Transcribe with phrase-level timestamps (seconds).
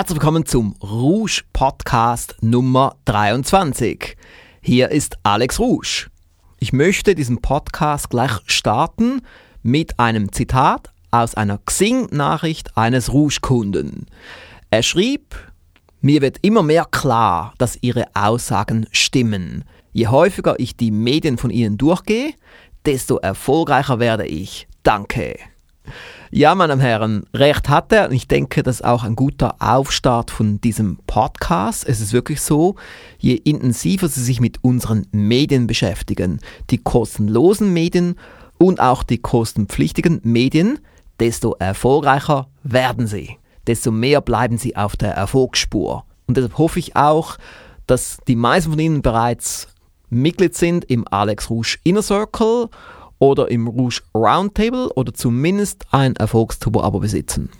[0.00, 4.16] Herzlich willkommen zum Rouge Podcast Nummer 23.
[4.62, 6.08] Hier ist Alex Rouge.
[6.58, 9.20] Ich möchte diesen Podcast gleich starten
[9.62, 14.06] mit einem Zitat aus einer Xing-Nachricht eines Rouge-Kunden.
[14.70, 15.36] Er schrieb,
[16.00, 19.64] mir wird immer mehr klar, dass Ihre Aussagen stimmen.
[19.92, 22.32] Je häufiger ich die Medien von Ihnen durchgehe,
[22.86, 24.66] desto erfolgreicher werde ich.
[24.82, 25.36] Danke.
[26.32, 28.08] Ja, meine Herren, recht hat er.
[28.08, 31.84] Und ich denke, das ist auch ein guter Aufstart von diesem Podcast.
[31.88, 32.76] Es ist wirklich so,
[33.18, 36.38] je intensiver Sie sich mit unseren Medien beschäftigen,
[36.70, 38.14] die kostenlosen Medien
[38.58, 40.78] und auch die kostenpflichtigen Medien,
[41.18, 43.36] desto erfolgreicher werden Sie.
[43.66, 46.04] Desto mehr bleiben Sie auf der Erfolgsspur.
[46.28, 47.38] Und deshalb hoffe ich auch,
[47.88, 49.66] dass die meisten von Ihnen bereits
[50.10, 52.68] Mitglied sind im Alex Rouge Inner Circle
[53.20, 57.50] oder im Rouge Roundtable oder zumindest ein Erfolgsturbo-Abo besitzen.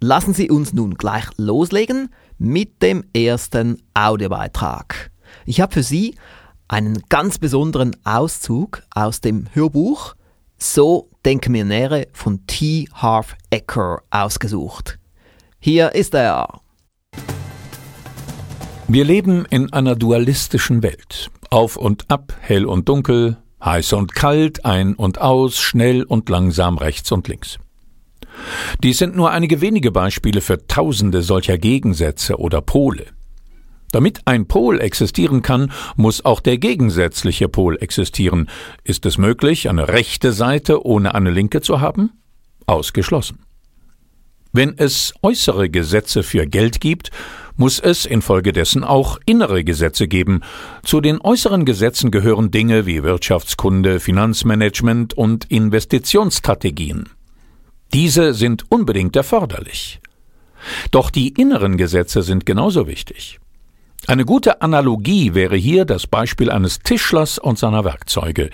[0.00, 5.10] Lassen Sie uns nun gleich loslegen mit dem ersten Audiobeitrag.
[5.46, 6.16] Ich habe für Sie
[6.68, 10.14] einen ganz besonderen Auszug aus dem Hörbuch
[10.58, 12.88] So denken Millionäre von T.
[12.92, 14.98] Harv Ecker ausgesucht.
[15.58, 16.60] Hier ist er.
[18.88, 21.30] Wir leben in einer dualistischen Welt.
[21.50, 26.78] Auf und ab, hell und dunkel, heiß und kalt, ein und aus, schnell und langsam
[26.78, 27.58] rechts und links.
[28.82, 33.06] Dies sind nur einige wenige Beispiele für tausende solcher Gegensätze oder Pole.
[33.92, 38.48] Damit ein Pol existieren kann, muss auch der gegensätzliche Pol existieren.
[38.84, 42.10] Ist es möglich, eine rechte Seite ohne eine linke zu haben?
[42.66, 43.40] Ausgeschlossen.
[44.52, 47.10] Wenn es äußere Gesetze für Geld gibt,
[47.56, 50.42] muss es infolgedessen auch innere Gesetze geben.
[50.82, 57.08] Zu den äußeren Gesetzen gehören Dinge wie Wirtschaftskunde, Finanzmanagement und Investitionsstrategien.
[57.94, 60.00] Diese sind unbedingt erforderlich.
[60.90, 63.38] Doch die inneren Gesetze sind genauso wichtig.
[64.06, 68.50] Eine gute Analogie wäre hier das Beispiel eines Tischlers und seiner Werkzeuge.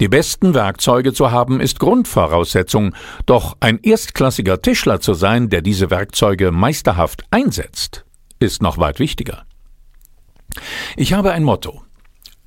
[0.00, 2.94] Die besten Werkzeuge zu haben ist Grundvoraussetzung,
[3.26, 8.04] doch ein erstklassiger Tischler zu sein, der diese Werkzeuge meisterhaft einsetzt,
[8.40, 9.44] ist noch weit wichtiger.
[10.96, 11.82] Ich habe ein Motto.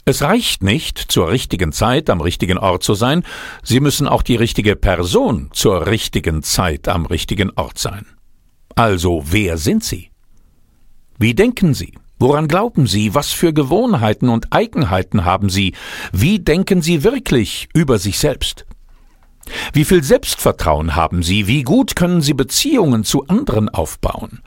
[0.04, 3.24] Es reicht nicht, zur richtigen Zeit am richtigen Ort zu sein,
[3.64, 8.06] Sie müssen auch die richtige Person zur richtigen Zeit am richtigen Ort sein.
[8.76, 10.12] Also wer sind Sie?
[11.18, 11.94] Wie denken Sie?
[12.20, 13.14] Woran glauben Sie?
[13.14, 15.74] Was für Gewohnheiten und Eigenheiten haben Sie?
[16.12, 18.66] Wie denken Sie wirklich über sich selbst?
[19.74, 21.48] Wie viel Selbstvertrauen haben Sie?
[21.48, 24.42] Wie gut können Sie Beziehungen zu anderen aufbauen?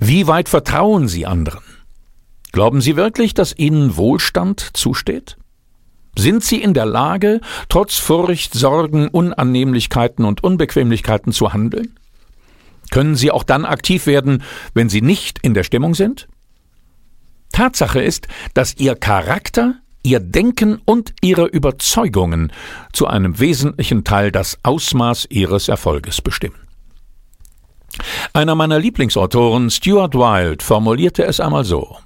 [0.00, 1.62] Wie weit vertrauen Sie anderen?
[2.52, 5.38] Glauben Sie wirklich, dass Ihnen Wohlstand zusteht?
[6.16, 11.98] Sind Sie in der Lage, trotz Furcht, Sorgen, Unannehmlichkeiten und Unbequemlichkeiten zu handeln?
[12.90, 14.42] Können Sie auch dann aktiv werden,
[14.74, 16.28] wenn Sie nicht in der Stimmung sind?
[17.52, 22.52] Tatsache ist, dass Ihr Charakter, Ihr Denken und Ihre Überzeugungen
[22.92, 26.56] zu einem wesentlichen Teil das Ausmaß Ihres Erfolges bestimmen.
[28.32, 31.98] Einer meiner Lieblingsautoren, Stuart Wilde, formulierte es einmal so.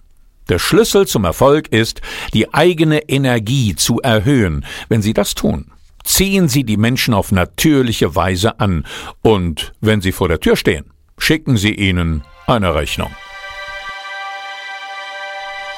[0.49, 2.01] Der Schlüssel zum Erfolg ist,
[2.33, 4.65] die eigene Energie zu erhöhen.
[4.89, 5.73] Wenn Sie das tun,
[6.05, 8.87] ziehen Sie die Menschen auf natürliche Weise an
[9.23, 10.85] und, wenn Sie vor der Tür stehen,
[11.19, 13.11] schicken Sie ihnen eine Rechnung.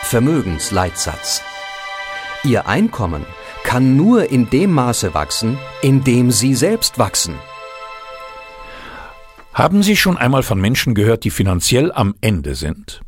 [0.03, 1.43] Vermögensleitsatz.
[2.45, 3.27] Ihr Einkommen
[3.63, 7.35] kann nur in dem Maße wachsen, in dem Sie selbst wachsen.
[9.53, 13.03] Haben Sie schon einmal von Menschen gehört, die finanziell am Ende sind?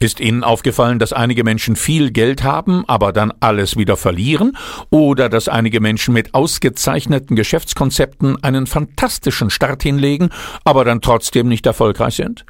[0.00, 4.56] Ist Ihnen aufgefallen, dass einige Menschen viel Geld haben, aber dann alles wieder verlieren?
[4.90, 10.28] Oder dass einige Menschen mit ausgezeichneten Geschäftskonzepten einen fantastischen Start hinlegen,
[10.64, 12.44] aber dann trotzdem nicht erfolgreich sind?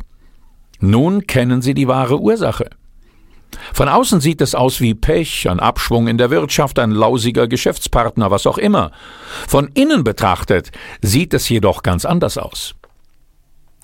[0.80, 2.70] Nun kennen Sie die wahre Ursache.
[3.72, 8.30] Von außen sieht es aus wie Pech, ein Abschwung in der Wirtschaft, ein lausiger Geschäftspartner,
[8.30, 8.92] was auch immer.
[9.46, 10.70] Von innen betrachtet
[11.02, 12.74] sieht es jedoch ganz anders aus.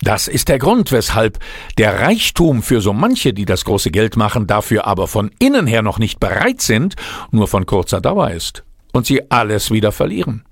[0.01, 1.39] Das ist der Grund, weshalb
[1.79, 5.83] der Reichtum für so manche, die das große Geld machen, dafür aber von innen her
[5.83, 6.95] noch nicht bereit sind,
[7.31, 10.45] nur von kurzer Dauer ist und sie alles wieder verlieren.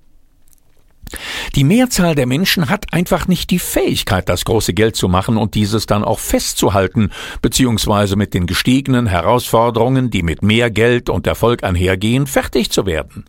[1.55, 5.55] Die Mehrzahl der Menschen hat einfach nicht die Fähigkeit, das große Geld zu machen und
[5.55, 7.11] dieses dann auch festzuhalten,
[7.41, 13.25] beziehungsweise mit den gestiegenen Herausforderungen, die mit mehr Geld und Erfolg einhergehen, fertig zu werden.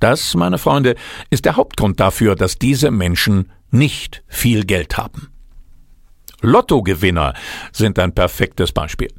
[0.00, 0.94] Das, meine Freunde,
[1.30, 5.28] ist der Hauptgrund dafür, dass diese Menschen nicht viel Geld haben.
[6.40, 7.34] Lottogewinner
[7.72, 9.10] sind ein perfektes Beispiel.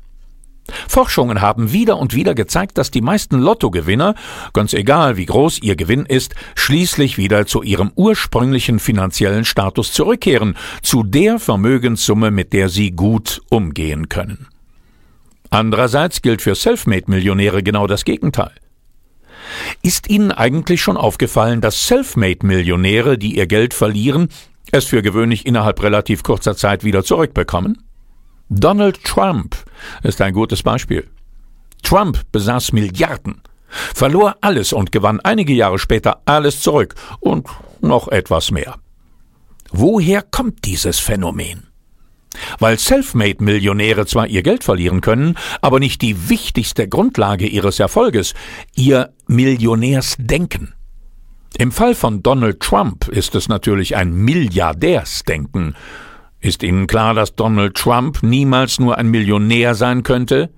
[0.88, 4.16] Forschungen haben wieder und wieder gezeigt, dass die meisten Lottogewinner,
[4.54, 10.56] ganz egal wie groß ihr Gewinn ist, schließlich wieder zu ihrem ursprünglichen finanziellen Status zurückkehren,
[10.82, 14.48] zu der Vermögenssumme, mit der sie gut umgehen können.
[15.50, 18.52] Andererseits gilt für Selfmade-Millionäre genau das Gegenteil.
[19.82, 24.30] Ist Ihnen eigentlich schon aufgefallen, dass Selfmade-Millionäre, die ihr Geld verlieren,
[24.72, 27.82] es für gewöhnlich innerhalb relativ kurzer Zeit wieder zurückbekommen?
[28.50, 29.56] Donald Trump
[30.02, 31.08] ist ein gutes Beispiel.
[31.84, 37.48] Trump besaß Milliarden, verlor alles und gewann einige Jahre später alles zurück und
[37.82, 38.78] noch etwas mehr.
[39.72, 41.68] Woher kommt dieses Phänomen?
[42.58, 48.34] Weil Selfmade-Millionäre zwar ihr Geld verlieren können, aber nicht die wichtigste Grundlage ihres Erfolges,
[48.76, 50.74] ihr Millionärsdenken.
[51.58, 55.76] Im Fall von Donald Trump ist es natürlich ein Milliardärsdenken,
[56.42, 60.50] ist Ihnen klar, dass Donald Trump niemals nur ein Millionär sein könnte?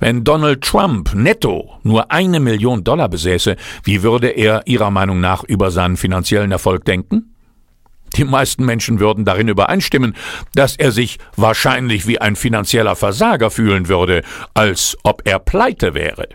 [0.00, 5.44] Wenn Donald Trump netto nur eine Million Dollar besäße, wie würde er Ihrer Meinung nach
[5.44, 7.34] über seinen finanziellen Erfolg denken?
[8.16, 10.14] Die meisten Menschen würden darin übereinstimmen,
[10.54, 14.22] dass er sich wahrscheinlich wie ein finanzieller Versager fühlen würde,
[14.54, 16.28] als ob er pleite wäre.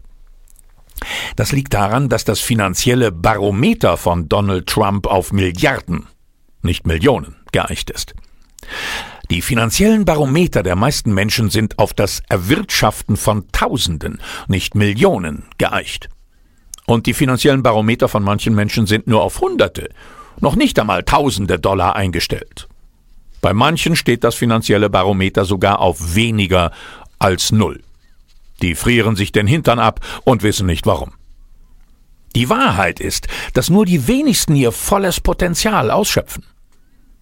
[1.36, 6.06] Das liegt daran, dass das finanzielle Barometer von Donald Trump auf Milliarden,
[6.62, 8.14] nicht Millionen, geeicht ist.
[9.30, 16.10] Die finanziellen Barometer der meisten Menschen sind auf das Erwirtschaften von Tausenden, nicht Millionen, geeicht.
[16.86, 19.90] Und die finanziellen Barometer von manchen Menschen sind nur auf Hunderte,
[20.42, 22.68] noch nicht einmal Tausende Dollar eingestellt.
[23.42, 26.72] Bei manchen steht das finanzielle Barometer sogar auf weniger
[27.20, 27.82] als null.
[28.62, 31.14] Die frieren sich den Hintern ab und wissen nicht warum.
[32.36, 36.44] Die Wahrheit ist, dass nur die wenigsten ihr volles Potenzial ausschöpfen.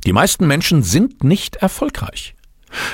[0.05, 2.35] Die meisten Menschen sind nicht erfolgreich.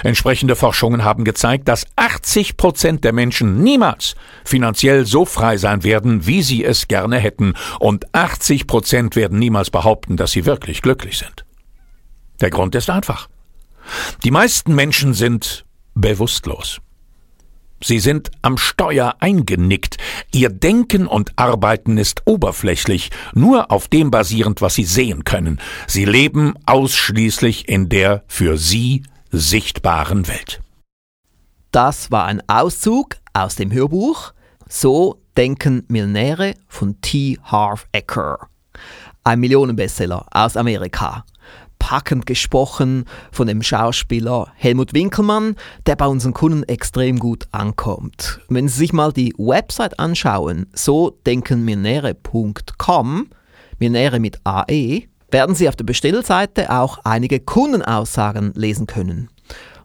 [0.03, 6.25] Entsprechende Forschungen haben gezeigt, dass 80 Prozent der Menschen niemals finanziell so frei sein werden,
[6.25, 11.19] wie sie es gerne hätten, und 80 Prozent werden niemals behaupten, dass sie wirklich glücklich
[11.19, 11.45] sind.
[12.41, 13.29] Der Grund ist einfach.
[14.23, 16.79] Die meisten Menschen sind bewusstlos.
[17.81, 19.97] Sie sind am Steuer eingenickt.
[20.31, 25.59] Ihr Denken und Arbeiten ist oberflächlich, nur auf dem basierend, was sie sehen können.
[25.85, 30.61] Sie leben ausschließlich in der für sie sichtbaren Welt.
[31.71, 34.33] Das war ein Auszug aus dem Hörbuch
[34.69, 37.37] So denken Millionäre von T.
[37.43, 38.47] Harv Ecker.
[39.23, 41.25] Ein Millionenbestseller aus Amerika
[41.87, 45.55] packend gesprochen von dem Schauspieler Helmut Winkelmann,
[45.85, 48.41] der bei unseren Kunden extrem gut ankommt.
[48.49, 53.27] Wenn Sie sich mal die Website anschauen, so denkenmillionäre.com,
[53.79, 59.29] Millionäre mit AE, werden Sie auf der Bestellseite auch einige Kundenaussagen lesen können.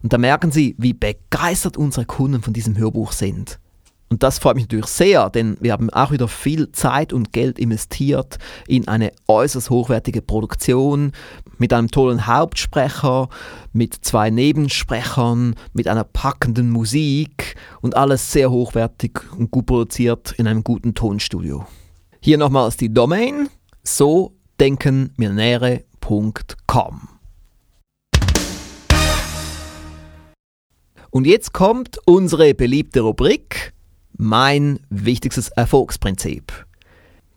[0.03, 3.61] Und da merken Sie, wie begeistert unsere Kunden von diesem Hörbuch sind.
[4.13, 7.59] Und das freut mich natürlich sehr, denn wir haben auch wieder viel Zeit und Geld
[7.59, 8.37] investiert
[8.67, 11.13] in eine äußerst hochwertige Produktion
[11.57, 13.31] mit einem tollen Hauptsprecher,
[13.73, 20.47] mit zwei Nebensprechern, mit einer packenden Musik und alles sehr hochwertig und gut produziert in
[20.47, 21.65] einem guten Tonstudio.
[22.21, 23.49] Hier nochmals die Domain
[23.83, 27.09] so denkenmillionäre.com.
[31.09, 33.73] Und jetzt kommt unsere beliebte Rubrik
[34.23, 36.65] mein wichtigstes Erfolgsprinzip?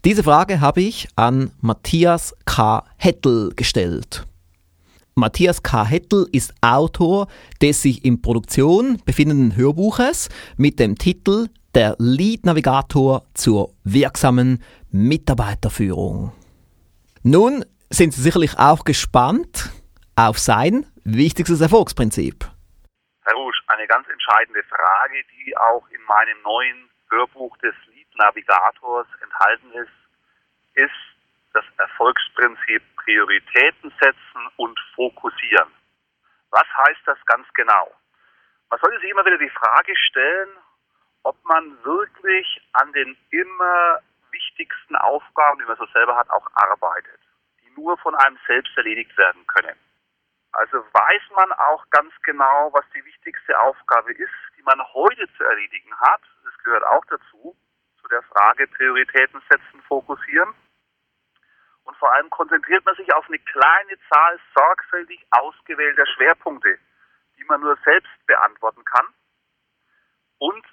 [0.06, 2.84] Diese Frage habe ich an Matthias K.
[2.98, 4.28] Hettel gestellt.
[5.16, 5.84] Matthias K.
[5.84, 7.28] Hettel ist Autor
[7.60, 14.62] des sich in Produktion befindenden Hörbuches mit dem Titel Der Lead Navigator zur wirksamen
[14.92, 16.34] Mitarbeiterführung.
[17.24, 19.72] Nun sind Sie sicherlich auch gespannt
[20.16, 22.52] auf sein wichtigstes Erfolgsprinzip
[23.76, 29.92] eine ganz entscheidende Frage, die auch in meinem neuen Hörbuch des Lead Navigators enthalten ist,
[30.74, 30.92] ist
[31.54, 35.72] das Erfolgsprinzip Prioritäten setzen und fokussieren.
[36.52, 37.94] Was heißt das ganz genau?
[38.70, 40.50] Man sollte sich immer wieder die Frage stellen,
[41.24, 44.00] ob man wirklich an den immer
[44.32, 47.20] wichtigsten Aufgaben, die man so selber hat, auch arbeitet,
[47.62, 49.76] die nur von einem selbst erledigt werden können.
[50.56, 55.44] Also weiß man auch ganz genau, was die wichtigste Aufgabe ist, die man heute zu
[55.44, 56.22] erledigen hat.
[56.46, 57.58] Das gehört auch dazu,
[58.02, 60.54] zu der Frage Prioritäten setzen, fokussieren.
[61.84, 66.80] Und vor allem konzentriert man sich auf eine kleine Zahl sorgfältig ausgewählter Schwerpunkte,
[67.38, 69.08] die man nur selbst beantworten kann.
[70.38, 70.66] Und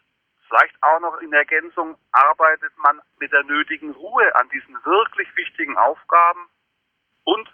[0.49, 5.77] vielleicht auch noch in Ergänzung arbeitet man mit der nötigen Ruhe an diesen wirklich wichtigen
[5.77, 6.49] Aufgaben.
[7.25, 7.53] Und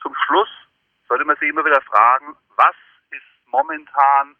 [0.00, 0.48] zum Schluss
[1.10, 2.76] sollte man sich immer wieder fragen, was
[3.10, 4.36] ist momentan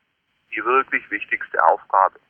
[0.54, 2.20] die wirklich wichtigste Aufgabe.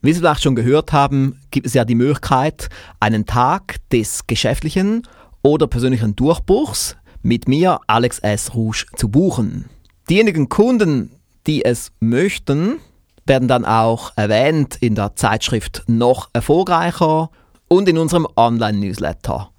[0.00, 5.06] Wie Sie vielleicht schon gehört haben, gibt es ja die Möglichkeit, einen Tag des geschäftlichen
[5.42, 8.54] oder persönlichen Durchbruchs mit mir, Alex S.
[8.54, 9.68] Rouge, zu buchen.
[10.08, 12.80] Diejenigen Kunden, die es möchten,
[13.26, 17.30] werden dann auch erwähnt in der Zeitschrift Noch erfolgreicher
[17.66, 19.50] und in unserem Online-Newsletter.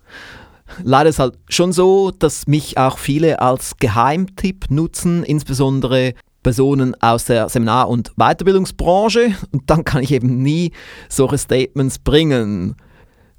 [0.84, 6.96] Leider ist es halt schon so, dass mich auch viele als Geheimtipp nutzen, insbesondere Personen
[7.02, 10.72] aus der Seminar- und Weiterbildungsbranche und dann kann ich eben nie
[11.10, 12.76] solche Statements bringen.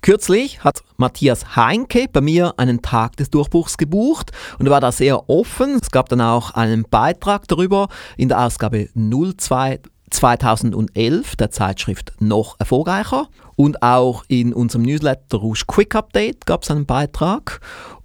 [0.02, 4.92] Kürzlich hat Matthias Heinke bei mir einen Tag des Durchbruchs gebucht und er war da
[4.92, 5.78] sehr offen.
[5.80, 12.58] Es gab dann auch einen Beitrag darüber in der Ausgabe 02 2011 der Zeitschrift Noch
[12.58, 17.60] erfolgreicher und auch in unserem Newsletter Rouge Quick Update gab es einen Beitrag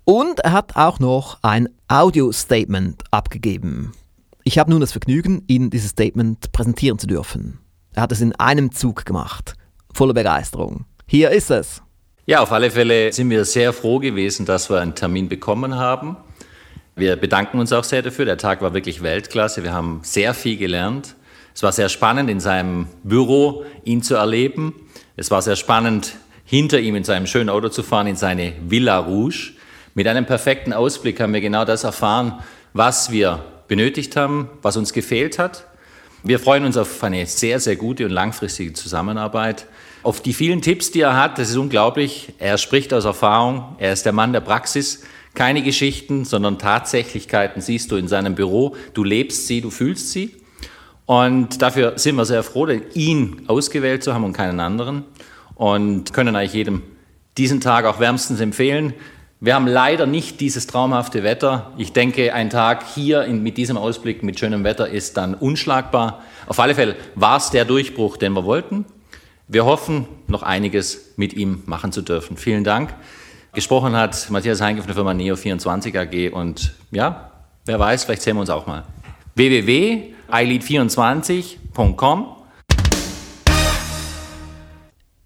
[0.05, 3.91] und er hat auch noch ein Audio-Statement abgegeben.
[4.43, 7.59] Ich habe nun das Vergnügen, Ihnen dieses Statement präsentieren zu dürfen.
[7.93, 9.55] Er hat es in einem Zug gemacht.
[9.93, 10.85] Voller Begeisterung.
[11.07, 11.81] Hier ist es.
[12.27, 16.17] Ja, auf alle Fälle sind wir sehr froh gewesen, dass wir einen Termin bekommen haben.
[16.95, 18.25] Wir bedanken uns auch sehr dafür.
[18.25, 19.63] Der Tag war wirklich Weltklasse.
[19.63, 21.15] Wir haben sehr viel gelernt.
[21.55, 24.75] Es war sehr spannend, in seinem Büro ihn zu erleben.
[25.15, 28.99] Es war sehr spannend, hinter ihm in seinem schönen Auto zu fahren, in seine Villa
[28.99, 29.53] Rouge.
[29.93, 32.41] Mit einem perfekten Ausblick haben wir genau das erfahren,
[32.73, 35.65] was wir benötigt haben, was uns gefehlt hat.
[36.23, 39.65] Wir freuen uns auf eine sehr, sehr gute und langfristige Zusammenarbeit.
[40.03, 42.33] Auf die vielen Tipps, die er hat, das ist unglaublich.
[42.37, 45.03] Er spricht aus Erfahrung, er ist der Mann der Praxis.
[45.33, 48.75] Keine Geschichten, sondern Tatsächlichkeiten siehst du in seinem Büro.
[48.93, 50.31] Du lebst sie, du fühlst sie.
[51.05, 55.03] Und dafür sind wir sehr froh, ihn ausgewählt zu haben und keinen anderen.
[55.55, 56.81] Und können eigentlich jedem
[57.37, 58.93] diesen Tag auch wärmstens empfehlen.
[59.41, 61.73] Wir haben leider nicht dieses traumhafte Wetter.
[61.77, 66.23] Ich denke, ein Tag hier in, mit diesem Ausblick, mit schönem Wetter, ist dann unschlagbar.
[66.47, 68.85] Auf alle Fälle war es der Durchbruch, den wir wollten.
[69.47, 72.37] Wir hoffen, noch einiges mit ihm machen zu dürfen.
[72.37, 72.93] Vielen Dank.
[73.53, 77.31] Gesprochen hat Matthias Heinke von der Firma Neo24 AG und ja,
[77.65, 78.83] wer weiß, vielleicht sehen wir uns auch mal.
[80.29, 82.35] www.ilead24.com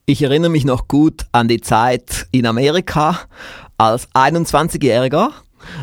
[0.06, 3.20] Ich erinnere mich noch gut an die Zeit in Amerika,
[3.78, 5.30] als 21-Jähriger.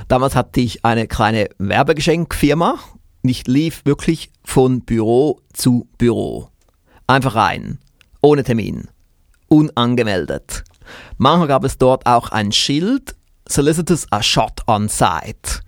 [0.09, 2.79] Damals hatte ich eine kleine Werbegeschenkfirma.
[3.23, 6.51] Ich lief wirklich von Büro zu Büro.
[7.07, 7.79] Einfach rein.
[8.21, 8.89] Ohne Termin.
[9.49, 10.65] Unangemeldet.
[11.19, 13.15] Manchmal gab es dort auch ein Schild.
[13.49, 15.61] Solicitors are shot on site.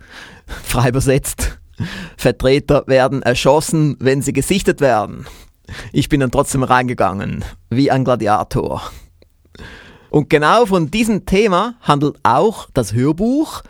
[0.47, 1.58] Frei übersetzt.
[2.17, 5.25] Vertreter werden erschossen, wenn sie gesichtet werden.
[5.91, 7.43] Ich bin dann trotzdem reingegangen.
[7.69, 8.81] Wie ein Gladiator.
[10.09, 13.61] Und genau von diesem Thema handelt auch das Hörbuch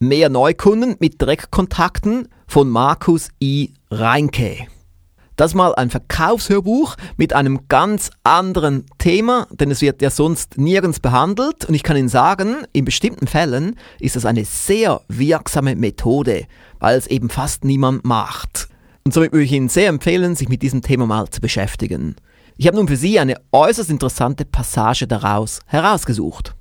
[0.00, 3.74] Mehr Neukunden mit Direktkontakten von Markus I.
[3.90, 4.68] Reinke.
[5.38, 10.98] Das mal ein Verkaufshörbuch mit einem ganz anderen Thema, denn es wird ja sonst nirgends
[10.98, 11.64] behandelt.
[11.64, 16.48] Und ich kann Ihnen sagen, in bestimmten Fällen ist es eine sehr wirksame Methode,
[16.80, 18.68] weil es eben fast niemand macht.
[19.04, 22.16] Und somit würde ich Ihnen sehr empfehlen, sich mit diesem Thema mal zu beschäftigen.
[22.56, 26.56] Ich habe nun für Sie eine äußerst interessante Passage daraus herausgesucht.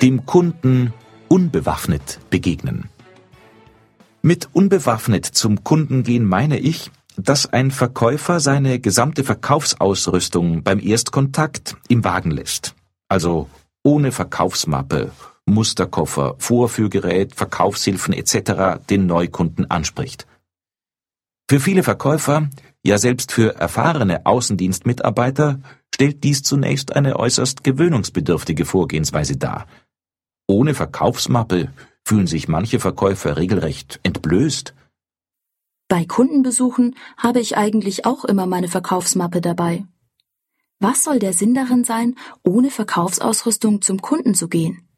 [0.00, 0.94] Dem Kunden
[1.28, 2.88] unbewaffnet begegnen.
[4.22, 11.76] Mit unbewaffnet zum Kunden gehen meine ich, dass ein Verkäufer seine gesamte Verkaufsausrüstung beim Erstkontakt
[11.88, 12.74] im Wagen lässt.
[13.08, 13.48] Also
[13.82, 15.10] ohne Verkaufsmappe,
[15.46, 18.84] Musterkoffer, Vorführgerät, Verkaufshilfen etc.
[18.88, 20.26] den Neukunden anspricht.
[21.48, 22.48] Für viele Verkäufer
[22.84, 25.60] ja, selbst für erfahrene Außendienstmitarbeiter
[25.94, 29.66] stellt dies zunächst eine äußerst gewöhnungsbedürftige Vorgehensweise dar.
[30.48, 31.72] Ohne Verkaufsmappe
[32.04, 34.74] fühlen sich manche Verkäufer regelrecht entblößt.
[35.92, 39.84] Bei Kundenbesuchen habe ich eigentlich auch immer meine Verkaufsmappe dabei.
[40.80, 44.88] Was soll der Sinn darin sein, ohne Verkaufsausrüstung zum Kunden zu gehen?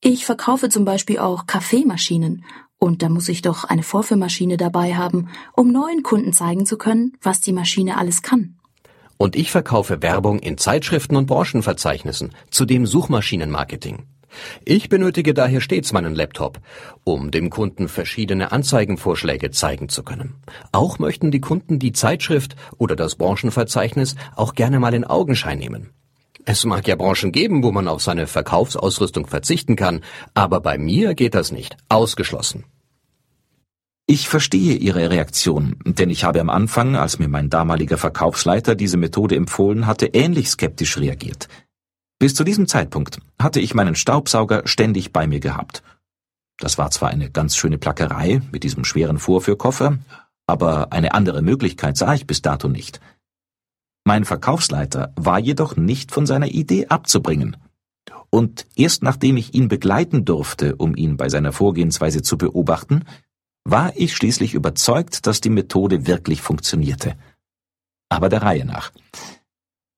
[0.00, 2.44] Ich verkaufe zum Beispiel auch Kaffeemaschinen
[2.78, 7.16] und da muss ich doch eine Vorführmaschine dabei haben, um neuen Kunden zeigen zu können,
[7.20, 8.60] was die Maschine alles kann.
[9.16, 14.06] Und ich verkaufe Werbung in Zeitschriften und Branchenverzeichnissen, zudem Suchmaschinenmarketing.
[14.64, 16.60] Ich benötige daher stets meinen Laptop,
[17.04, 20.34] um dem Kunden verschiedene Anzeigenvorschläge zeigen zu können.
[20.72, 25.90] Auch möchten die Kunden die Zeitschrift oder das Branchenverzeichnis auch gerne mal in Augenschein nehmen.
[26.44, 30.00] Es mag ja Branchen geben, wo man auf seine Verkaufsausrüstung verzichten kann,
[30.34, 31.76] aber bei mir geht das nicht.
[31.88, 32.64] Ausgeschlossen.
[34.06, 38.96] Ich verstehe Ihre Reaktion, denn ich habe am Anfang, als mir mein damaliger Verkaufsleiter diese
[38.96, 41.48] Methode empfohlen hatte, ähnlich skeptisch reagiert.
[42.22, 45.82] Bis zu diesem Zeitpunkt hatte ich meinen Staubsauger ständig bei mir gehabt.
[46.60, 49.98] Das war zwar eine ganz schöne Plackerei mit diesem schweren Vorführkoffer,
[50.46, 53.00] aber eine andere Möglichkeit sah ich bis dato nicht.
[54.04, 57.56] Mein Verkaufsleiter war jedoch nicht von seiner Idee abzubringen.
[58.30, 63.04] Und erst nachdem ich ihn begleiten durfte, um ihn bei seiner Vorgehensweise zu beobachten,
[63.64, 67.16] war ich schließlich überzeugt, dass die Methode wirklich funktionierte.
[68.08, 68.92] Aber der Reihe nach.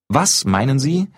[0.09, 1.09] Was meinen Sie,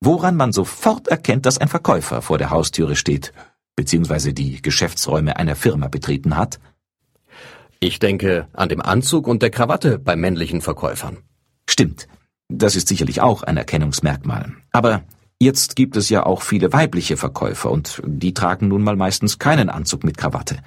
[0.00, 3.32] woran man sofort erkennt, dass ein Verkäufer vor der Haustüre steht
[3.78, 6.58] beziehungsweise die Geschäftsräume einer Firma betreten hat?
[7.78, 11.18] Ich denke an dem Anzug und der Krawatte bei männlichen Verkäufern.
[11.70, 12.08] Stimmt.
[12.48, 14.52] Das ist sicherlich auch ein Erkennungsmerkmal.
[14.72, 15.04] Aber
[15.38, 19.68] jetzt gibt es ja auch viele weibliche Verkäufer und die tragen nun mal meistens keinen
[19.68, 20.58] Anzug mit Krawatte.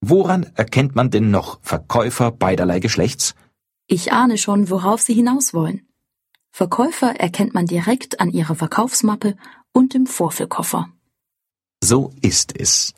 [0.00, 3.34] Woran erkennt man denn noch Verkäufer beiderlei Geschlechts?
[3.88, 5.80] Ich ahne schon, worauf Sie hinaus wollen.
[6.52, 9.36] Verkäufer erkennt man direkt an ihrer Verkaufsmappe
[9.72, 10.88] und im Vorführkoffer.
[11.82, 12.94] So ist es.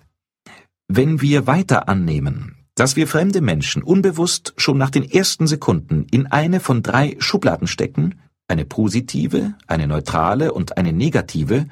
[0.89, 6.27] Wenn wir weiter annehmen, dass wir fremde Menschen unbewusst schon nach den ersten Sekunden in
[6.27, 11.67] eine von drei Schubladen stecken, eine positive, eine neutrale und eine negative,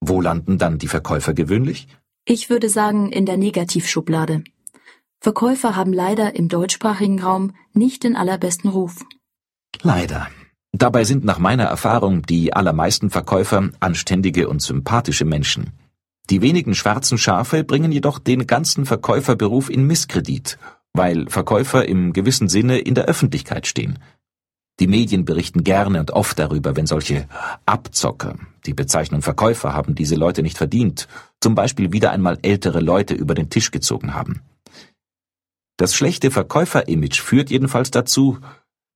[0.00, 1.88] wo landen dann die Verkäufer gewöhnlich?
[2.24, 4.42] Ich würde sagen in der Negativschublade.
[5.20, 9.04] Verkäufer haben leider im deutschsprachigen Raum nicht den allerbesten Ruf.
[9.82, 10.28] Leider.
[10.78, 15.72] Dabei sind nach meiner Erfahrung die allermeisten Verkäufer anständige und sympathische Menschen.
[16.28, 20.58] Die wenigen schwarzen Schafe bringen jedoch den ganzen Verkäuferberuf in Misskredit,
[20.92, 23.98] weil Verkäufer im gewissen Sinne in der Öffentlichkeit stehen.
[24.78, 27.26] Die Medien berichten gerne und oft darüber, wenn solche
[27.64, 28.34] Abzocker,
[28.66, 31.08] die Bezeichnung Verkäufer haben diese Leute nicht verdient,
[31.40, 34.42] zum Beispiel wieder einmal ältere Leute über den Tisch gezogen haben.
[35.78, 38.38] Das schlechte Verkäufer-Image führt jedenfalls dazu,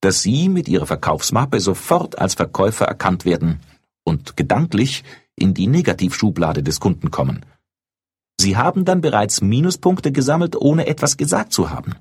[0.00, 3.60] dass Sie mit Ihrer Verkaufsmappe sofort als Verkäufer erkannt werden
[4.04, 5.04] und gedanklich
[5.36, 7.44] in die Negativschublade des Kunden kommen.
[8.40, 11.94] Sie haben dann bereits Minuspunkte gesammelt, ohne etwas gesagt zu haben.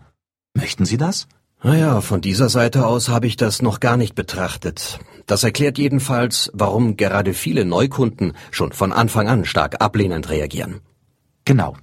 [0.53, 1.27] Möchten Sie das?
[1.61, 4.99] Naja, von dieser Seite aus habe ich das noch gar nicht betrachtet.
[5.25, 10.79] Das erklärt jedenfalls, warum gerade viele Neukunden schon von Anfang an stark ablehnend reagieren.
[11.43, 11.75] Genau.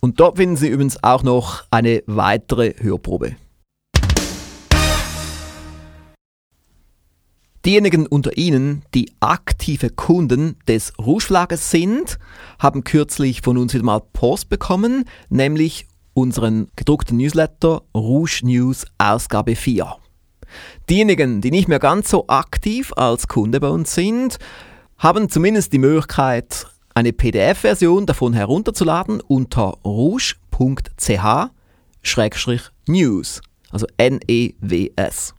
[0.01, 3.37] Und dort finden Sie übrigens auch noch eine weitere Hörprobe.
[7.65, 12.19] Diejenigen unter Ihnen, die aktive Kunden des Rouge Verlages sind,
[12.60, 19.56] haben kürzlich von uns wieder mal Post bekommen, nämlich unseren gedruckten Newsletter Rouge News Ausgabe
[19.56, 19.95] 4.
[20.91, 24.38] Diejenigen, die nicht mehr ganz so aktiv als Kunde bei uns sind,
[24.99, 30.21] haben zumindest die Möglichkeit, eine PDF-Version davon herunterzuladen unter rouge.ch-news,
[33.71, 35.34] also N-E-W-S.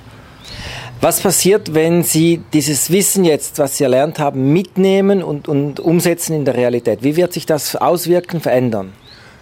[1.03, 6.33] Was passiert, wenn Sie dieses Wissen jetzt, was Sie erlernt haben, mitnehmen und, und umsetzen
[6.33, 7.03] in der Realität?
[7.03, 8.93] Wie wird sich das auswirken, verändern?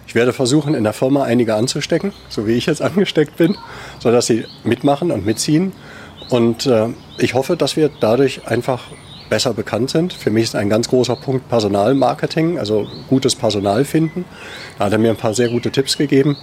[0.07, 3.55] Ich werde versuchen, in der Firma einige anzustecken, so wie ich jetzt angesteckt bin,
[3.99, 5.71] sodass sie mitmachen und mitziehen.
[6.31, 6.87] Und äh,
[7.19, 8.85] ich hoffe, dass wir dadurch einfach
[9.29, 10.13] besser bekannt sind.
[10.13, 14.25] Für mich ist ein ganz großer Punkt Personalmarketing, also gutes Personal finden.
[14.79, 16.37] Da hat er mir ein paar sehr gute Tipps gegeben.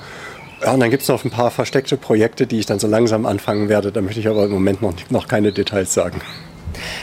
[0.62, 3.26] Ja, und dann gibt es noch ein paar versteckte Projekte, die ich dann so langsam
[3.26, 3.92] anfangen werde.
[3.92, 6.20] Da möchte ich aber im Moment noch, noch keine Details sagen.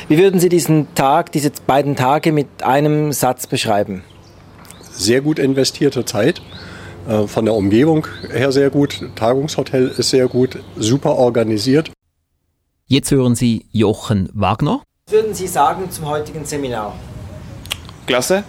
[0.08, 4.04] Wie würden Sie diesen Tag, diese beiden Tage mit einem Satz beschreiben?
[4.92, 6.42] Sehr gut investierte Zeit.
[7.08, 9.02] Äh, von der Umgebung her sehr gut.
[9.16, 10.60] Tagungshotel ist sehr gut.
[10.78, 11.92] Super organisiert.
[12.88, 14.82] Jetzt hören Sie Jochen Wagner.
[15.08, 16.96] Was würden Sie sagen zum heutigen Seminar?
[18.06, 18.44] Klasse.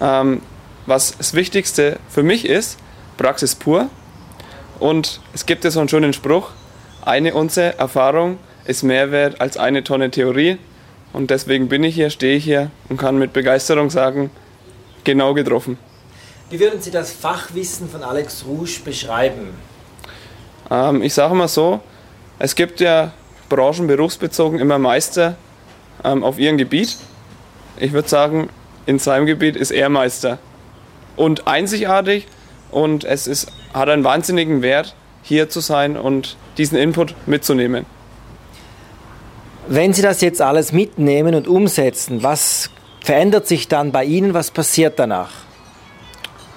[0.00, 0.40] Ähm,
[0.86, 2.78] was das Wichtigste für mich ist,
[3.16, 3.88] Praxis pur.
[4.78, 6.50] Und es gibt ja so einen schönen Spruch,
[7.04, 10.58] eine Unze Erfahrung ist mehr wert als eine Tonne Theorie.
[11.12, 14.30] Und deswegen bin ich hier, stehe ich hier und kann mit Begeisterung sagen,
[15.04, 15.78] genau getroffen.
[16.50, 19.54] Wie würden Sie das Fachwissen von Alex Rouge beschreiben?
[20.70, 21.80] Ähm, ich sage mal so,
[22.38, 23.12] es gibt ja
[23.48, 25.36] branchenberufsbezogen immer Meister
[26.04, 26.96] ähm, auf ihrem Gebiet.
[27.78, 28.48] Ich würde sagen,
[28.84, 30.38] in seinem Gebiet ist er Meister.
[31.16, 32.26] Und einzigartig
[32.70, 37.84] und es ist, hat einen wahnsinnigen Wert, hier zu sein und diesen Input mitzunehmen.
[39.68, 42.70] Wenn Sie das jetzt alles mitnehmen und umsetzen, was
[43.02, 44.34] verändert sich dann bei Ihnen?
[44.34, 45.30] Was passiert danach?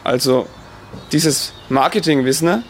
[0.03, 0.47] Also
[1.11, 2.63] dieses Marketingwissen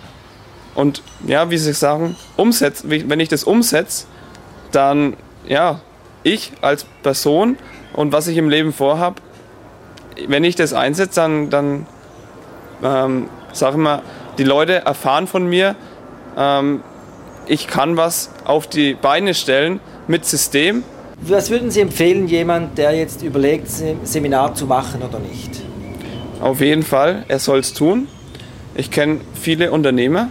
[0.76, 4.06] und ja, wie Sie sagen, umsetzt, wenn ich das umsetze,
[4.72, 5.82] dann ja,
[6.24, 7.58] ich als Person
[7.94, 9.22] und was ich im Leben vorhabe,
[10.28, 11.88] wenn ich das einsetze, dann, dann
[12.84, 14.02] ähm, sag mal,
[14.38, 15.76] die Leute erfahren von mir,
[16.38, 16.82] ähm,
[17.48, 20.84] ich kann was auf die Beine stellen mit System.
[21.22, 23.68] Was würden Sie empfehlen, jemand, der jetzt überlegt,
[24.04, 25.62] Seminar zu machen oder nicht?
[26.40, 28.08] Auf jeden Fall, er soll es tun.
[28.76, 30.30] Ich kenne viele Unternehmer,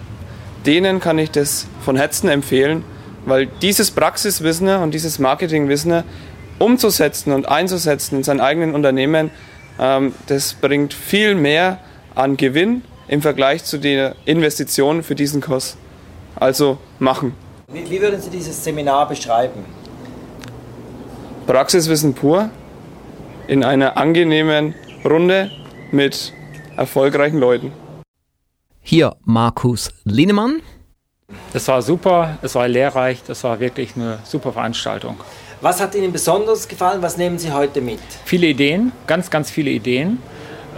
[0.64, 2.84] denen kann ich das von Herzen empfehlen,
[3.26, 6.04] weil dieses Praxiswissen und dieses Marketingwissen
[6.58, 9.30] umzusetzen und einzusetzen in seinen eigenen Unternehmen,
[9.78, 11.78] ähm, das bringt viel mehr
[12.18, 15.76] an Gewinn im Vergleich zu der Investition für diesen Kurs.
[16.35, 17.33] Also machen.
[17.72, 19.64] Wie, wie würden Sie dieses Seminar beschreiben?
[21.46, 22.50] Praxiswissen pur
[23.46, 25.50] in einer angenehmen Runde
[25.92, 26.33] mit
[26.76, 27.72] erfolgreichen Leuten.
[28.83, 30.61] Hier Markus Linnemann.
[31.52, 35.20] Das war super, es war lehrreich, das war wirklich eine super Veranstaltung.
[35.61, 37.00] Was hat Ihnen besonders gefallen?
[37.00, 38.00] Was nehmen Sie heute mit?
[38.24, 40.18] Viele Ideen, ganz, ganz viele Ideen.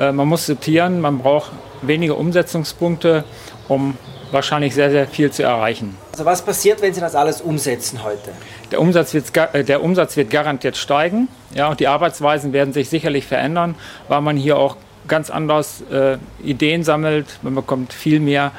[0.00, 3.24] Äh, man muss sortieren, man braucht wenige Umsetzungspunkte,
[3.68, 3.96] um
[4.32, 5.96] wahrscheinlich sehr, sehr viel zu erreichen.
[6.12, 8.30] Also was passiert, wenn Sie das alles umsetzen heute?
[8.70, 12.88] Der Umsatz wird, äh, der Umsatz wird garantiert steigen ja, und die Arbeitsweisen werden sich
[12.88, 13.74] sicherlich verändern,
[14.08, 17.26] weil man hier auch ganz anders äh, Ideen sammelt.
[17.42, 18.52] Man bekommt viel mehr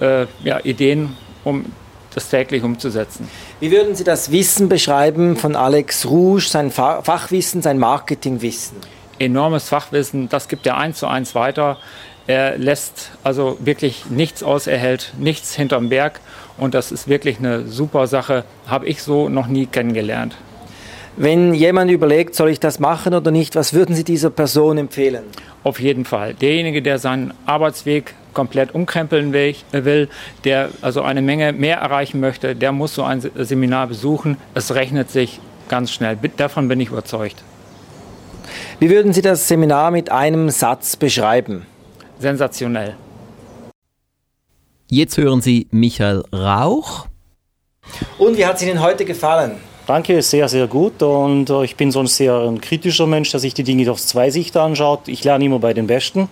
[0.00, 1.66] äh, ja, Ideen, um
[2.14, 3.28] das täglich umzusetzen.
[3.58, 8.76] Wie würden Sie das Wissen beschreiben von Alex Rouge, sein Fachwissen, sein Marketingwissen?
[9.18, 11.78] Enormes Fachwissen, das gibt er eins zu eins weiter.
[12.26, 16.20] Er lässt also wirklich nichts aus, er hält nichts hinterm Berg
[16.56, 20.34] und das ist wirklich eine super Sache, habe ich so noch nie kennengelernt.
[21.16, 25.22] Wenn jemand überlegt, soll ich das machen oder nicht, was würden Sie dieser Person empfehlen?
[25.62, 26.34] Auf jeden Fall.
[26.34, 30.08] Derjenige, der seinen Arbeitsweg komplett umkrempeln will,
[30.42, 34.38] der also eine Menge mehr erreichen möchte, der muss so ein Seminar besuchen.
[34.54, 36.18] Es rechnet sich ganz schnell.
[36.36, 37.44] Davon bin ich überzeugt.
[38.80, 41.66] Wie würden Sie das Seminar mit einem Satz beschreiben?
[42.18, 42.96] Sensationell.
[44.90, 47.06] Jetzt hören Sie Michael Rauch.
[48.18, 49.52] Und wie hat es Ihnen heute gefallen?
[49.86, 51.02] Danke, sehr, sehr gut.
[51.02, 54.58] Und ich bin sonst sehr ein kritischer Mensch, der sich die Dinge aus zwei Sichten
[54.58, 55.08] anschaut.
[55.08, 56.28] Ich lerne immer bei den Besten.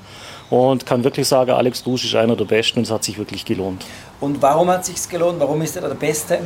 [0.53, 3.47] und kann wirklich sagen, Alex Dusch ist einer der Besten und es hat sich wirklich
[3.47, 3.87] gelohnt.
[4.21, 5.41] Und warum hat es sich gelohnt?
[5.41, 6.41] Warum ist er der Beste?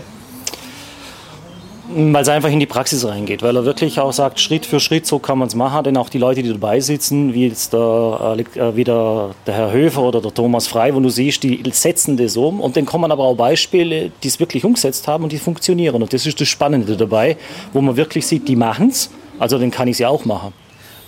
[1.88, 5.07] Weil es einfach in die Praxis reingeht, weil er wirklich auch sagt, Schritt für Schritt,
[5.07, 5.85] so kann man es machen.
[5.85, 9.72] Denn auch die Leute, die dabei sitzen, wie jetzt der, äh, wie der, der Herr
[9.72, 12.61] Höfer oder der Thomas Frei, wo du siehst, die setzen das um.
[12.61, 16.03] Und dann kommen aber auch Beispiele, die es wirklich umgesetzt haben und die funktionieren.
[16.03, 17.37] Und das ist das Spannende dabei,
[17.72, 19.11] wo man wirklich sieht, die machen es.
[19.38, 20.53] Also dann kann ich sie auch machen.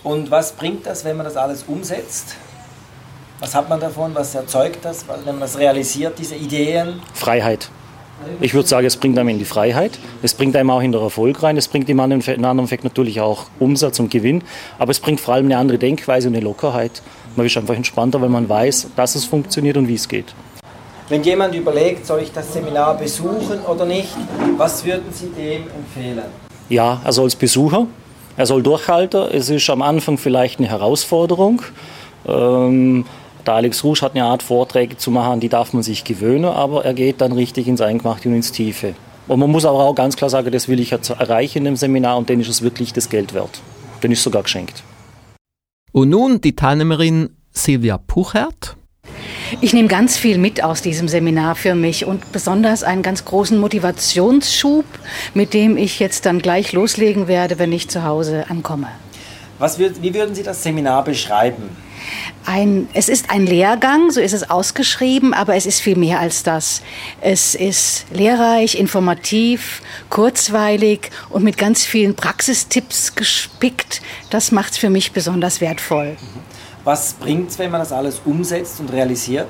[0.04, 2.36] Und was bringt das, wenn man das alles umsetzt?
[3.40, 4.14] Was hat man davon?
[4.14, 7.00] Was erzeugt das, wenn man das realisiert, diese Ideen?
[7.14, 7.70] Freiheit.
[8.40, 11.00] Ich würde sagen, es bringt einem in die Freiheit, es bringt einem auch in den
[11.00, 12.20] Erfolg rein, es bringt im anderen
[12.64, 14.42] Effekt natürlich auch Umsatz und Gewinn,
[14.78, 17.02] aber es bringt vor allem eine andere Denkweise und eine Lockerheit.
[17.36, 20.34] Man ist einfach entspannter, weil man weiß, dass es funktioniert und wie es geht.
[21.08, 24.14] Wenn jemand überlegt, soll ich das Seminar besuchen oder nicht,
[24.56, 26.26] was würden Sie dem empfehlen?
[26.68, 27.86] Ja, er soll es Besucher,
[28.36, 29.22] er soll durchhalten.
[29.32, 31.62] Es ist am Anfang vielleicht eine Herausforderung.
[32.26, 33.06] Ähm,
[33.48, 36.84] der Alex Rouge hat eine Art Vorträge zu machen, die darf man sich gewöhnen, aber
[36.84, 38.94] er geht dann richtig ins Eingemachte und ins Tiefe.
[39.26, 41.76] Und man muss aber auch ganz klar sagen, das will ich jetzt erreichen in dem
[41.76, 43.62] Seminar und dann ist es wirklich das Geld wert.
[44.02, 44.82] Dann ist es sogar geschenkt.
[45.92, 48.76] Und nun die Teilnehmerin Silvia Puchert.
[49.62, 53.58] Ich nehme ganz viel mit aus diesem Seminar für mich und besonders einen ganz großen
[53.58, 54.84] Motivationsschub,
[55.32, 58.88] mit dem ich jetzt dann gleich loslegen werde, wenn ich zu Hause ankomme.
[59.58, 61.87] Was würd, wie würden Sie das Seminar beschreiben?
[62.44, 66.42] Ein, es ist ein Lehrgang, so ist es ausgeschrieben, aber es ist viel mehr als
[66.42, 66.82] das.
[67.20, 74.00] Es ist lehrreich, informativ, kurzweilig und mit ganz vielen Praxistipps gespickt.
[74.30, 76.16] Das macht es für mich besonders wertvoll.
[76.84, 79.48] Was bringt es, wenn man das alles umsetzt und realisiert?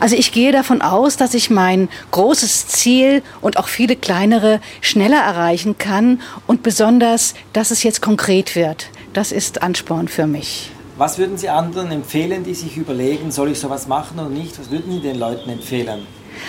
[0.00, 5.20] Also ich gehe davon aus, dass ich mein großes Ziel und auch viele kleinere schneller
[5.20, 8.88] erreichen kann und besonders, dass es jetzt konkret wird.
[9.12, 10.70] Das ist Ansporn für mich.
[10.96, 14.58] Was würden Sie anderen empfehlen, die sich überlegen, soll ich sowas machen oder nicht?
[14.60, 16.06] Was würden Sie den Leuten empfehlen?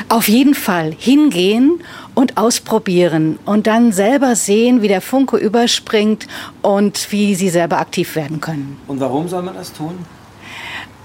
[0.07, 1.81] Auf jeden Fall hingehen
[2.13, 6.27] und ausprobieren und dann selber sehen, wie der Funke überspringt
[6.61, 8.77] und wie sie selber aktiv werden können.
[8.87, 9.97] Und warum soll man das tun?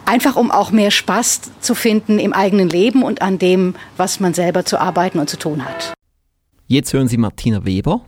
[0.07, 4.35] Einfach um auch mehr Spaß zu finden im eigenen Leben und an dem, was man
[4.35, 5.95] selber zu arbeiten und zu tun hat.
[6.67, 8.03] Jetzt hören Sie Martina Weber.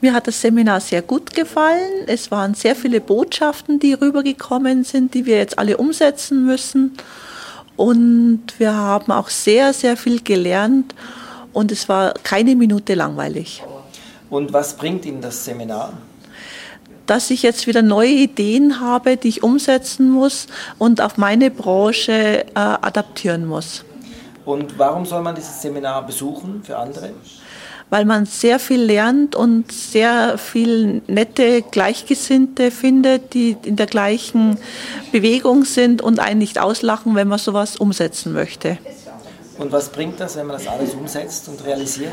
[0.00, 2.06] Mir hat das Seminar sehr gut gefallen.
[2.06, 6.96] Es waren sehr viele Botschaften, die rübergekommen sind, die wir jetzt alle umsetzen müssen.
[7.76, 10.94] Und wir haben auch sehr, sehr viel gelernt
[11.52, 13.62] und es war keine Minute langweilig.
[14.30, 15.92] Und was bringt Ihnen das Seminar?
[17.06, 20.46] Dass ich jetzt wieder neue Ideen habe, die ich umsetzen muss
[20.78, 23.84] und auf meine Branche äh, adaptieren muss.
[24.44, 27.10] Und warum soll man dieses Seminar besuchen für andere?
[27.92, 34.56] Weil man sehr viel lernt und sehr viel nette Gleichgesinnte findet, die in der gleichen
[35.12, 38.78] Bewegung sind und einen nicht auslachen, wenn man sowas umsetzen möchte.
[39.58, 42.12] Und was bringt das, wenn man das alles umsetzt und realisiert?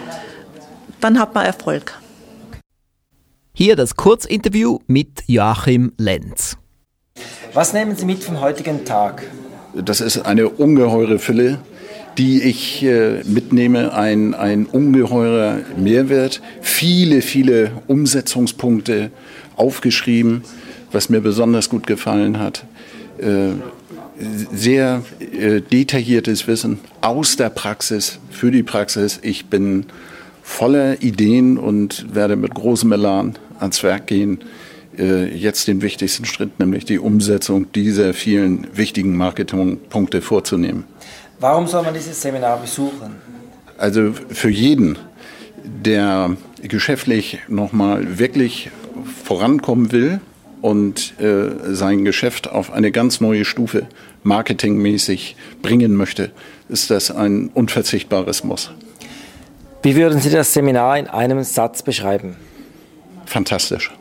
[0.99, 1.97] Dann hat man Erfolg.
[3.53, 6.57] Hier das Kurzinterview mit Joachim Lenz.
[7.53, 9.23] Was nehmen Sie mit vom heutigen Tag?
[9.73, 11.59] Das ist eine ungeheure Fülle
[12.17, 16.41] die ich äh, mitnehme, ein, ein ungeheurer Mehrwert.
[16.61, 19.11] Viele, viele Umsetzungspunkte
[19.55, 20.43] aufgeschrieben,
[20.91, 22.65] was mir besonders gut gefallen hat.
[23.19, 23.51] Äh,
[24.53, 29.19] sehr äh, detailliertes Wissen aus der Praxis, für die Praxis.
[29.21, 29.85] Ich bin
[30.43, 34.39] voller Ideen und werde mit großem Elan ans Werk gehen,
[34.97, 40.83] äh, jetzt den wichtigsten Schritt, nämlich die Umsetzung dieser vielen wichtigen Marketingpunkte vorzunehmen.
[41.39, 43.15] Warum soll man dieses Seminar besuchen?
[43.77, 44.97] Also für jeden,
[45.63, 48.71] der geschäftlich nochmal wirklich
[49.23, 50.19] vorankommen will
[50.61, 53.87] und äh, sein Geschäft auf eine ganz neue Stufe
[54.23, 56.31] marketingmäßig bringen möchte,
[56.67, 58.71] ist das ein unverzichtbares Muss.
[59.81, 62.35] Wie würden Sie das Seminar in einem Satz beschreiben?
[63.25, 63.91] Fantastisch.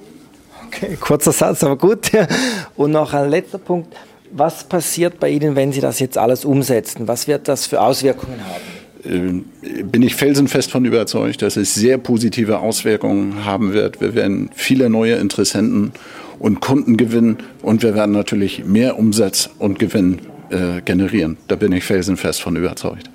[0.66, 2.10] Okay, kurzer Satz, aber gut.
[2.76, 3.94] Und noch ein letzter Punkt.
[4.30, 7.08] Was passiert bei Ihnen, wenn Sie das jetzt alles umsetzen?
[7.08, 9.42] Was wird das für Auswirkungen haben?
[9.62, 14.00] Äh, bin ich felsenfest von überzeugt, dass es sehr positive Auswirkungen haben wird.
[14.00, 15.92] Wir werden viele neue Interessenten
[16.38, 21.36] und Kunden gewinnen und wir werden natürlich mehr Umsatz und Gewinn äh, generieren.
[21.48, 23.10] Da bin ich felsenfest von überzeugt.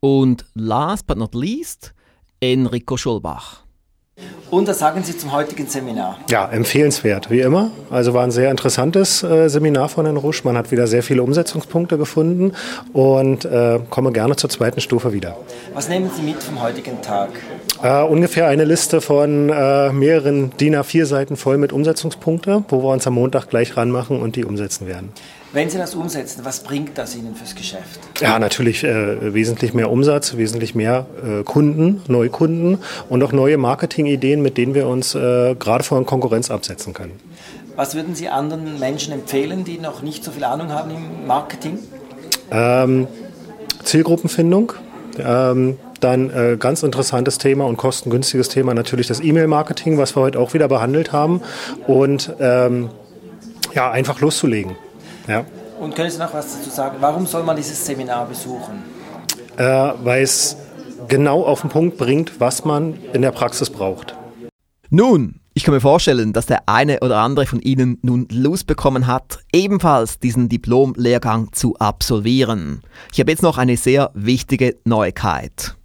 [0.00, 1.94] Und last but not least,
[2.40, 3.61] Enrico Schulbach.
[4.52, 6.18] Und was sagen Sie zum heutigen Seminar?
[6.28, 7.70] Ja, empfehlenswert, wie immer.
[7.88, 10.44] Also war ein sehr interessantes äh, Seminar von Herrn Rusch.
[10.44, 12.52] Man hat wieder sehr viele Umsetzungspunkte gefunden
[12.92, 15.38] und äh, komme gerne zur zweiten Stufe wieder.
[15.72, 17.30] Was nehmen Sie mit vom heutigen Tag?
[17.82, 22.92] Äh, ungefähr eine Liste von äh, mehreren DIN A4 Seiten voll mit Umsetzungspunkte, wo wir
[22.92, 25.12] uns am Montag gleich ranmachen und die umsetzen werden.
[25.52, 28.00] Wenn Sie das umsetzen, was bringt das Ihnen fürs Geschäft?
[28.20, 32.78] Ja, natürlich äh, wesentlich mehr Umsatz, wesentlich mehr äh, Kunden, Neukunden
[33.10, 37.20] und auch neue Marketingideen, mit denen wir uns äh, gerade vor Konkurrenz absetzen können.
[37.76, 41.78] Was würden Sie anderen Menschen empfehlen, die noch nicht so viel Ahnung haben im Marketing?
[42.50, 43.06] Ähm,
[43.84, 44.72] Zielgruppenfindung.
[45.18, 50.40] Ähm, dann äh, ganz interessantes Thema und kostengünstiges Thema natürlich das E-Mail-Marketing, was wir heute
[50.40, 51.42] auch wieder behandelt haben.
[51.86, 52.88] Und ähm,
[53.74, 54.76] ja, einfach loszulegen.
[55.26, 55.44] Ja.
[55.80, 56.96] Und können Sie noch was dazu sagen?
[57.00, 58.82] Warum soll man dieses Seminar besuchen?
[59.56, 60.56] Äh, weil es
[61.08, 64.16] genau auf den Punkt bringt, was man in der Praxis braucht.
[64.90, 69.06] Nun, ich kann mir vorstellen, dass der eine oder andere von Ihnen nun Lust bekommen
[69.06, 72.82] hat, ebenfalls diesen Diplom-Lehrgang zu absolvieren.
[73.12, 75.76] Ich habe jetzt noch eine sehr wichtige Neuigkeit.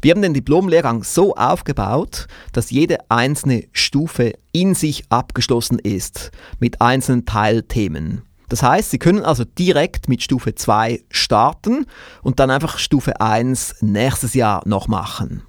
[0.00, 6.80] Wir haben den Diplom-Lehrgang so aufgebaut, dass jede einzelne Stufe in sich abgeschlossen ist mit
[6.80, 8.22] einzelnen Teilthemen.
[8.50, 11.86] Das heißt, Sie können also direkt mit Stufe 2 starten
[12.22, 15.44] und dann einfach Stufe 1 nächstes Jahr noch machen.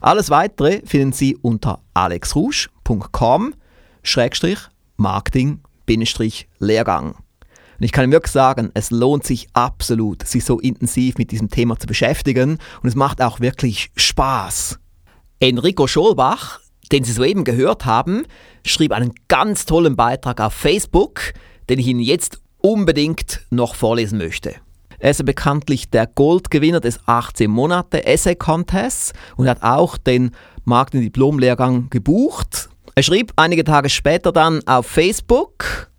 [0.00, 3.54] Alles weitere finden Sie unter alexrusch.com
[4.96, 7.12] Marketing-Lehrgang.
[7.12, 7.16] Und
[7.78, 11.78] ich kann Ihnen wirklich sagen, es lohnt sich absolut, sich so intensiv mit diesem Thema
[11.78, 14.80] zu beschäftigen und es macht auch wirklich Spaß.
[15.38, 16.58] Enrico Scholbach,
[16.90, 18.24] den Sie soeben gehört haben,
[18.66, 21.34] schrieb einen ganz tollen Beitrag auf Facebook,
[21.68, 24.54] den ich Ihnen jetzt unbedingt noch vorlesen möchte.
[24.98, 30.30] Er ist bekanntlich der Goldgewinner des 18 Monate Essay Contests und hat auch den
[30.64, 32.68] Marketing-Diplom-Lehrgang gebucht.
[32.94, 35.90] Er schrieb einige Tage später dann auf Facebook,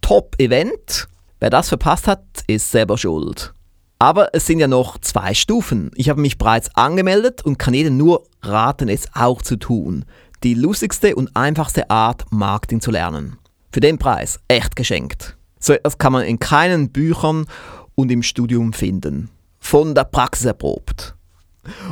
[0.00, 1.08] Top-Event.
[1.40, 3.52] Wer das verpasst hat, ist selber schuld.
[3.98, 5.90] Aber es sind ja noch zwei Stufen.
[5.94, 10.04] Ich habe mich bereits angemeldet und kann jedem nur raten, es auch zu tun.
[10.44, 13.38] Die lustigste und einfachste Art, Marketing zu lernen.
[13.72, 15.36] Für den Preis echt geschenkt.
[15.60, 17.46] So etwas kann man in keinen Büchern
[17.94, 19.30] und im Studium finden.
[19.58, 21.14] Von der Praxis erprobt.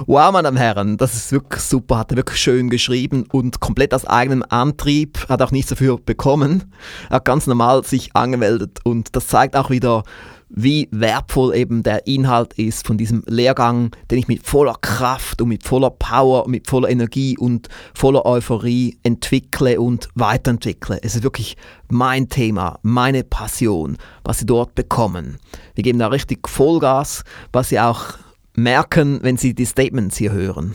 [0.06, 4.06] Wow, meine Herren, das ist wirklich super, hat er wirklich schön geschrieben und komplett aus
[4.06, 6.72] eigenem Antrieb, hat auch nichts dafür bekommen.
[7.10, 10.04] Er hat ganz normal sich angemeldet und das zeigt auch wieder,
[10.48, 15.48] wie wertvoll eben der Inhalt ist von diesem Lehrgang, den ich mit voller Kraft und
[15.48, 20.98] mit voller Power, mit voller Energie und voller Euphorie entwickle und weiterentwickle.
[21.02, 21.56] Es ist wirklich
[21.90, 25.38] mein Thema, meine Passion, was Sie dort bekommen.
[25.74, 28.14] Wir geben da richtig Vollgas, was Sie auch
[28.54, 30.74] merken, wenn Sie die Statements hier hören.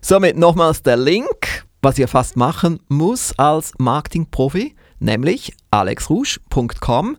[0.00, 7.16] Somit nochmals der Link, was ihr fast machen muss als Marketingprofi, nämlich alexrouge.com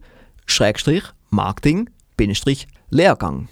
[1.30, 3.48] Marketing-Lehrgang.